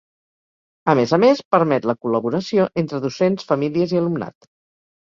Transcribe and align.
A 0.93 0.95
més 0.99 1.13
a 1.17 1.19
més, 1.25 1.43
permet 1.57 1.87
la 1.91 1.97
col·laboració 2.07 2.67
entre 2.85 3.05
docents, 3.07 3.47
famílies 3.53 3.97
i 3.97 4.03
alumnat. 4.05 4.53